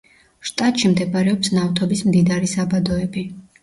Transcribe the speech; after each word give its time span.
შტატში 0.49 0.91
მდებარეობს 0.95 1.53
ნავთობის 1.59 2.05
მდიდარი 2.11 2.55
საბადოები. 2.59 3.31